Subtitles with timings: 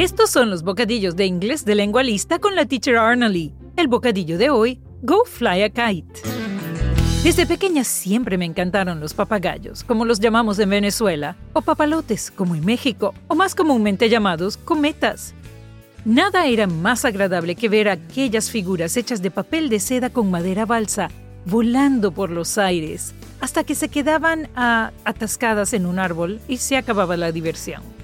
[0.00, 3.52] Estos son los bocadillos de inglés de lengua lista con la teacher Arnalee.
[3.76, 6.22] El bocadillo de hoy, Go Fly a Kite.
[7.22, 12.54] Desde pequeña siempre me encantaron los papagayos, como los llamamos en Venezuela, o papalotes, como
[12.54, 15.34] en México, o más comúnmente llamados cometas.
[16.06, 20.64] Nada era más agradable que ver aquellas figuras hechas de papel de seda con madera
[20.64, 21.10] balsa
[21.44, 23.12] volando por los aires,
[23.42, 27.99] hasta que se quedaban ah, atascadas en un árbol y se acababa la diversión.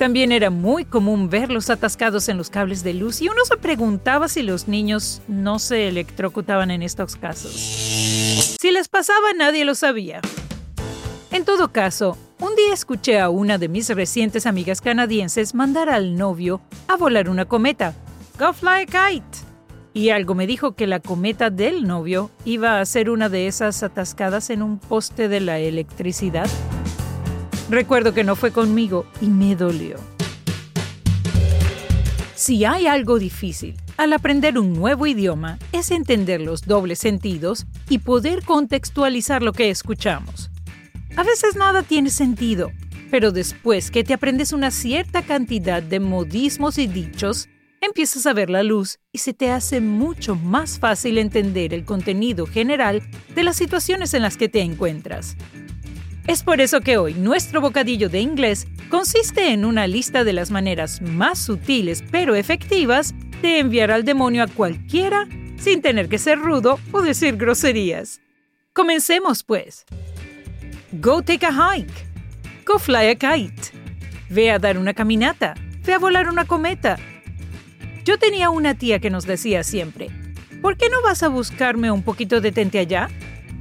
[0.00, 4.28] También era muy común verlos atascados en los cables de luz y uno se preguntaba
[4.28, 7.52] si los niños no se electrocutaban en estos casos.
[7.52, 10.22] Si les pasaba nadie lo sabía.
[11.30, 16.16] En todo caso, un día escuché a una de mis recientes amigas canadienses mandar al
[16.16, 17.92] novio a volar una cometa.
[18.38, 19.38] Go fly a kite.
[19.92, 23.82] Y algo me dijo que la cometa del novio iba a ser una de esas
[23.82, 26.48] atascadas en un poste de la electricidad.
[27.70, 29.96] Recuerdo que no fue conmigo y me dolió.
[32.34, 37.98] Si hay algo difícil al aprender un nuevo idioma es entender los dobles sentidos y
[37.98, 40.50] poder contextualizar lo que escuchamos.
[41.16, 42.72] A veces nada tiene sentido,
[43.08, 47.48] pero después que te aprendes una cierta cantidad de modismos y dichos,
[47.80, 52.46] empiezas a ver la luz y se te hace mucho más fácil entender el contenido
[52.46, 53.00] general
[53.32, 55.36] de las situaciones en las que te encuentras.
[56.26, 60.50] Es por eso que hoy nuestro bocadillo de inglés consiste en una lista de las
[60.50, 65.26] maneras más sutiles pero efectivas de enviar al demonio a cualquiera
[65.58, 68.20] sin tener que ser rudo o decir groserías.
[68.72, 69.84] Comencemos pues.
[70.92, 72.06] Go take a hike.
[72.66, 73.72] Go fly a kite.
[74.28, 75.54] Ve a dar una caminata.
[75.84, 76.96] Ve a volar una cometa.
[78.04, 80.08] Yo tenía una tía que nos decía siempre,
[80.62, 83.08] ¿por qué no vas a buscarme un poquito de tente allá?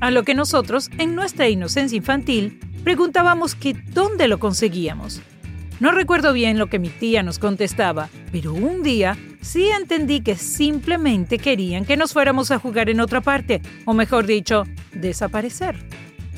[0.00, 5.20] A lo que nosotros, en nuestra inocencia infantil, preguntábamos que dónde lo conseguíamos.
[5.78, 10.36] No recuerdo bien lo que mi tía nos contestaba, pero un día sí entendí que
[10.36, 15.76] simplemente querían que nos fuéramos a jugar en otra parte, o mejor dicho, desaparecer.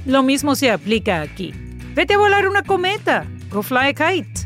[0.07, 1.55] Lo mismo se aplica aquí.
[1.95, 3.27] Vete a volar una cometa.
[3.51, 4.41] Go fly a kite.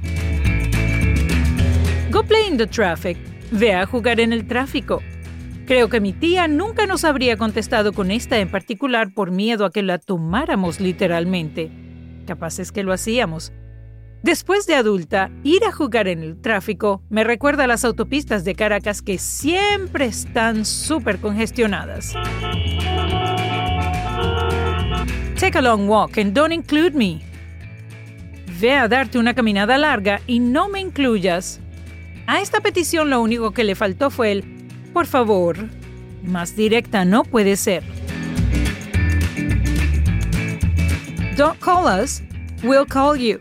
[2.11, 3.17] Go play in the traffic.
[3.51, 5.03] Ve a jugar en el tráfico.
[5.67, 9.73] Creo que mi tía nunca nos habría contestado con esta en particular por miedo a
[9.73, 11.73] que la tomáramos literalmente.
[12.25, 13.53] Capaz es que lo hacíamos.
[14.23, 18.55] Después de adulta, ir a jugar en el tráfico me recuerda a las autopistas de
[18.55, 22.15] Caracas que siempre están súper congestionadas.
[25.39, 27.23] Take a long walk and don't include me.
[28.61, 31.61] Ve a darte una caminada larga y no me incluyas.
[32.29, 34.56] A esta petición lo único que le faltó fue el
[34.97, 35.59] por favor.
[36.23, 37.83] Más directa no puede ser.
[41.37, 42.23] Don't call us,
[42.63, 43.39] we'll call you.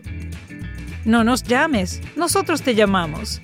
[1.06, 3.40] No nos llames, nosotros te llamamos.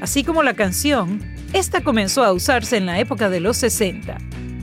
[0.00, 4.18] Así como la canción, esta comenzó a usarse en la época de los 60.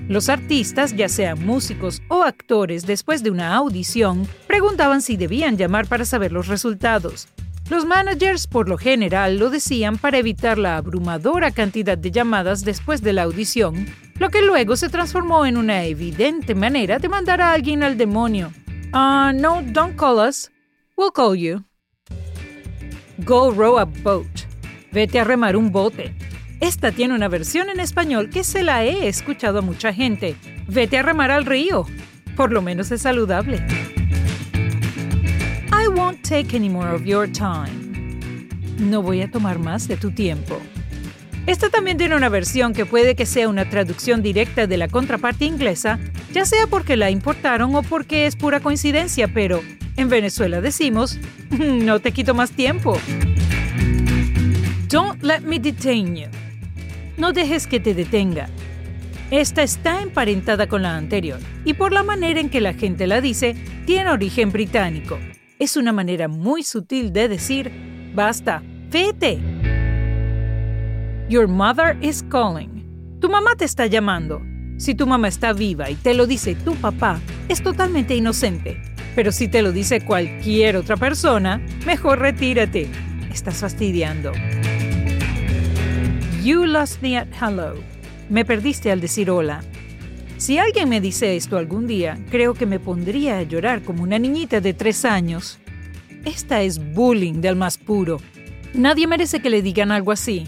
[0.10, 5.88] Los artistas, ya sean músicos o actores, después de una audición, preguntaban si debían llamar
[5.88, 7.30] para saber los resultados.
[7.70, 13.04] Los managers por lo general lo decían para evitar la abrumadora cantidad de llamadas después
[13.04, 13.86] de la audición,
[14.18, 18.52] lo que luego se transformó en una evidente manera de mandar a alguien al demonio.
[18.92, 20.50] Ah, no, don't call us.
[20.98, 21.64] We'll call you.
[23.20, 24.26] Go row a boat.
[24.92, 26.16] Vete a remar un bote.
[26.62, 30.36] Esta tiene una versión en español que se la he escuchado a mucha gente.
[30.68, 31.86] Vete a remar al río.
[32.36, 33.64] Por lo menos es saludable.
[36.10, 38.50] Won't take any more of your time.
[38.80, 40.60] No voy a tomar más de tu tiempo.
[41.46, 45.46] Esta también tiene una versión que puede que sea una traducción directa de la contraparte
[45.46, 46.00] inglesa,
[46.34, 49.62] ya sea porque la importaron o porque es pura coincidencia, pero
[49.98, 51.20] en Venezuela decimos,
[51.52, 52.98] no te quito más tiempo.
[54.88, 56.28] Don't let me detain you.
[57.18, 58.50] No dejes que te detenga.
[59.30, 63.22] Esta está emparentada con la anterior y por la manera en que la gente la
[63.22, 63.56] dice,
[63.86, 65.20] tiene origen británico
[65.60, 67.70] es una manera muy sutil de decir,
[68.16, 69.40] basta, vete.
[71.30, 73.18] Your mother is calling.
[73.20, 74.42] Tu mamá te está llamando.
[74.78, 77.20] Si tu mamá está viva y te lo dice tu papá,
[77.50, 78.82] es totalmente inocente.
[79.16, 82.90] Pero si te lo dice cualquier otra persona, mejor retírate.
[83.30, 84.32] Estás fastidiando.
[86.42, 87.76] You lost me at hello.
[88.30, 89.62] Me perdiste al decir hola.
[90.40, 94.18] Si alguien me dice esto algún día, creo que me pondría a llorar como una
[94.18, 95.60] niñita de tres años.
[96.24, 98.22] Esta es bullying del más puro.
[98.74, 100.48] Nadie merece que le digan algo así.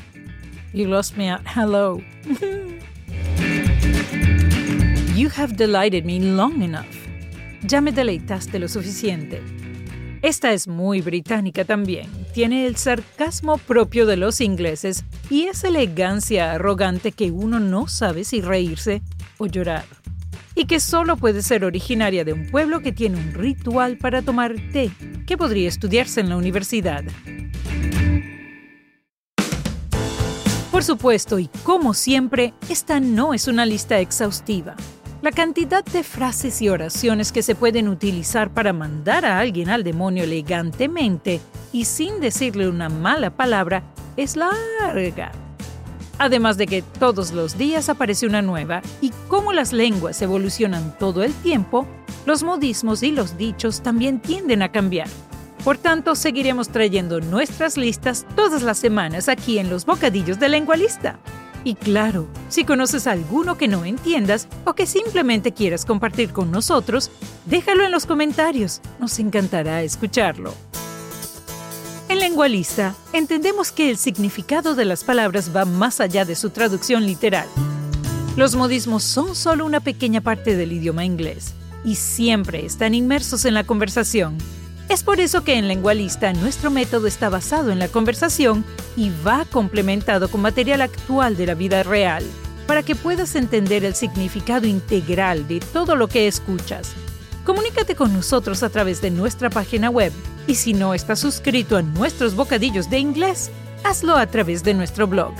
[0.73, 1.99] You lost me at hello.
[5.13, 6.85] you have delighted me long enough.
[7.63, 9.41] Ya me deleitaste lo suficiente.
[10.21, 12.21] Esta es muy británica también.
[12.31, 18.23] tiene el sarcasmo propio de los ingleses y esa elegancia arrogante que uno no sabe
[18.23, 19.01] si reírse
[19.41, 19.85] o llorar.
[20.53, 24.53] Y que solo puede ser originaria de un pueblo que tiene un ritual para tomar
[24.71, 24.91] té
[25.25, 27.03] que podría estudiarse en la universidad.
[30.71, 34.75] Por supuesto, y como siempre, esta no es una lista exhaustiva.
[35.21, 39.83] La cantidad de frases y oraciones que se pueden utilizar para mandar a alguien al
[39.83, 41.39] demonio elegantemente
[41.71, 43.83] y sin decirle una mala palabra
[44.17, 45.31] es larga.
[46.21, 51.23] Además de que todos los días aparece una nueva y como las lenguas evolucionan todo
[51.23, 51.87] el tiempo,
[52.27, 55.07] los modismos y los dichos también tienden a cambiar.
[55.63, 60.75] Por tanto, seguiremos trayendo nuestras listas todas las semanas aquí en los Bocadillos de Lengua
[60.75, 61.17] Lista.
[61.63, 67.09] Y claro, si conoces alguno que no entiendas o que simplemente quieras compartir con nosotros,
[67.47, 68.79] déjalo en los comentarios.
[68.99, 70.53] Nos encantará escucharlo.
[72.31, 77.05] En Lengualista, entendemos que el significado de las palabras va más allá de su traducción
[77.05, 77.45] literal.
[78.37, 83.53] Los modismos son solo una pequeña parte del idioma inglés y siempre están inmersos en
[83.53, 84.37] la conversación
[84.87, 88.65] es por eso que en Lengualista nuestro método está basado en la conversación
[88.97, 92.25] y va complementado con material actual de la vida real,
[92.67, 96.91] para que puedas entender el significado integral de todo lo que escuchas.
[97.45, 100.11] Comunícate con nosotros a través de nuestra página web
[100.47, 103.51] y si no estás suscrito a nuestros bocadillos de inglés,
[103.83, 105.33] hazlo a través de nuestro blog.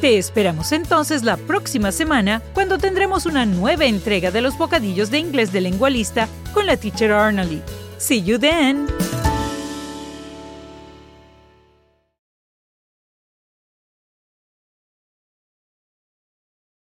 [0.00, 5.18] Te esperamos entonces la próxima semana cuando tendremos una nueva entrega de los bocadillos de
[5.18, 7.62] inglés de Lengualista con la teacher Arnalee.
[7.98, 9.01] See you then!